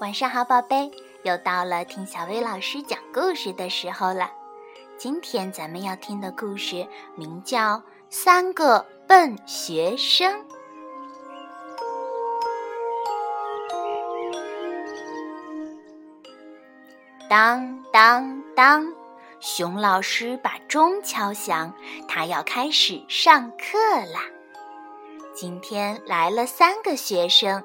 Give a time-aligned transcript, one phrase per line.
[0.00, 0.92] 晚上好，宝贝，
[1.24, 4.30] 又到了听小薇老师讲故事的时候了。
[4.96, 6.86] 今天咱们要听的故事
[7.16, 7.74] 名叫
[8.08, 10.32] 《三个笨学生》。
[17.28, 18.86] 当当当，
[19.40, 21.74] 熊老师把钟敲响，
[22.06, 23.76] 他要开始上课
[24.12, 24.20] 啦。
[25.34, 27.64] 今天来了三个学生。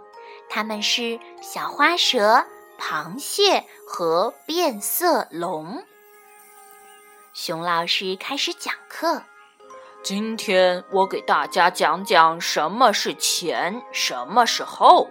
[0.49, 2.45] 他们是小花蛇、
[2.79, 5.83] 螃蟹和变色龙。
[7.33, 9.23] 熊老师开始讲课。
[10.03, 15.09] 今天我给大家讲讲什么是前，什么是后。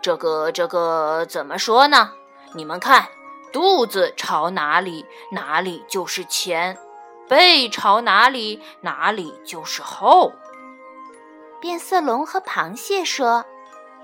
[0.00, 2.12] 这个这个怎么说呢？
[2.52, 3.08] 你们看，
[3.52, 6.76] 肚子朝哪里，哪里就是前；
[7.28, 10.32] 背朝哪里，哪里就是后。
[11.60, 13.44] 变色龙和螃蟹说。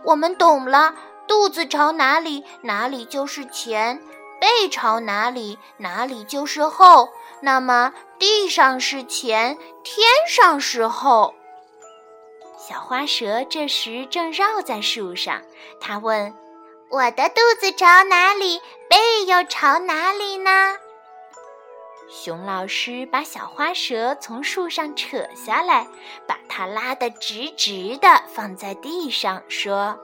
[0.04, 0.94] 我们懂了，
[1.26, 3.98] 肚子朝哪里，哪里就是前；
[4.40, 7.08] 背朝哪里，哪里就是后。
[7.40, 11.34] 那么地上是前，天上是后。
[12.58, 15.42] 小花蛇这时正绕在树上，
[15.80, 16.34] 它问
[16.90, 20.76] ：“我的肚子朝哪里，背又朝哪里呢？”
[22.06, 25.88] 熊老师把小花蛇从树上扯下来，
[26.26, 29.98] 把它拉得直直的放在地上，说：“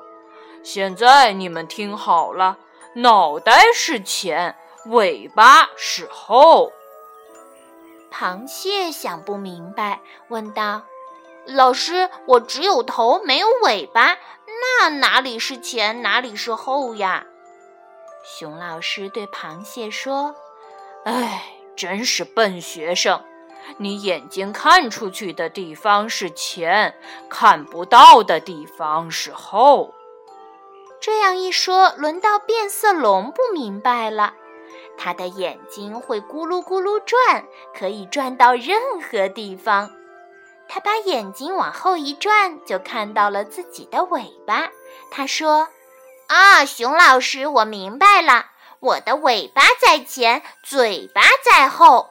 [0.65, 2.59] 现在你们听好了，
[2.95, 4.57] 脑袋是前，
[4.87, 6.73] 尾巴是后。”
[8.11, 10.83] 螃蟹想不明白，问道
[11.47, 14.19] ：“老师，我只有头没有尾巴，
[14.81, 17.27] 那哪里是前，哪里是后呀？”
[18.25, 20.35] 熊老师对螃蟹说
[21.05, 23.25] ：“哎。”真是笨学生！
[23.79, 26.95] 你眼睛看出去的地方是前，
[27.31, 29.95] 看不到的地方是后。
[31.01, 34.35] 这样一说，轮到变色龙不明白了。
[34.99, 39.91] 他的眼睛会咕噜咕噜转，可以转到任何地方。
[40.69, 44.69] 他把眼睛往后一转，就看到了自己的尾巴。
[45.11, 45.69] 他说
[46.29, 48.49] ：“啊，熊老师，我明白了。”
[48.81, 52.11] 我的尾巴在前，嘴巴在后。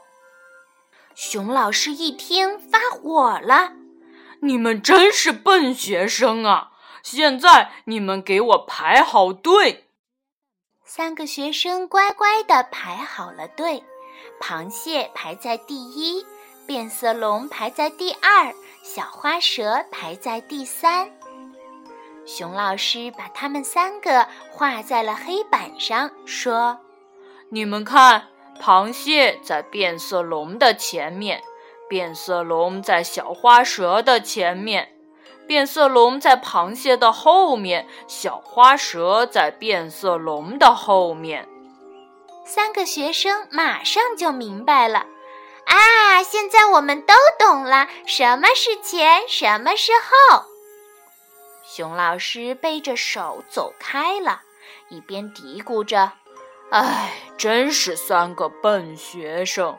[1.15, 3.73] 熊老师一听发火了
[4.41, 6.71] ：“你们真是笨学生啊！
[7.01, 9.89] 现在你们给我排好队。”
[10.85, 13.83] 三个学生乖乖地排好了队，
[14.39, 16.25] 螃蟹排在第一，
[16.65, 18.53] 变色龙排在第二，
[18.83, 21.11] 小花蛇排在第三。
[22.29, 26.77] 熊老师把他们三个画在了黑板上，说
[27.49, 28.27] ：“你们看，
[28.61, 31.41] 螃蟹在变色龙的前面，
[31.89, 34.93] 变色龙在小花蛇的前面，
[35.47, 41.49] 变色龙在螃蟹的后面，小花蛇在变色龙的后面。”
[42.45, 45.07] 三个学生马上就明白了。
[45.65, 50.43] 啊，现在我们都懂了，什么是前，什么是后。
[51.79, 54.41] 熊老师背着手走开了，
[54.89, 56.11] 一边嘀咕着
[56.71, 59.77] ：“哎，真是三个笨学生。”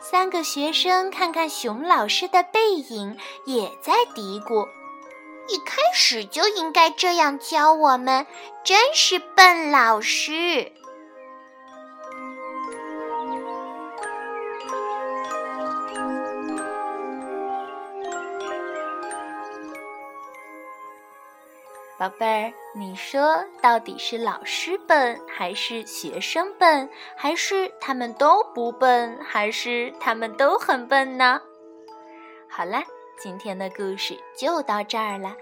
[0.00, 4.66] 三个学生看看熊老师的背影，也在嘀咕
[5.48, 8.26] ：“一开始就应该这样教我们，
[8.64, 10.72] 真是笨老师。”
[21.98, 31.40] 宝贝儿，你说到底是老师笨，还是学生笨，还是他们都不笨，还是他们都很笨呢？
[32.50, 32.84] 好啦，
[33.18, 35.34] 今天的故事就到这儿了。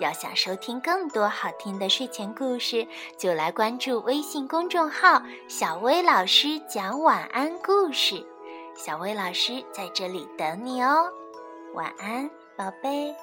[0.00, 2.84] 要想收听更多好听的睡前故事，
[3.16, 8.26] 就来关注微信公众号“小薇老师讲晚安故事”。
[8.74, 11.08] 小薇老师在这里等你哦，
[11.74, 13.14] 晚安，宝贝。